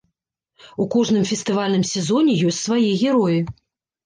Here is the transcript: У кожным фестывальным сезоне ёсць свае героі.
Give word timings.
У 0.83 0.87
кожным 0.95 1.23
фестывальным 1.31 1.83
сезоне 1.91 2.33
ёсць 2.49 2.63
свае 2.63 2.89
героі. 3.05 3.39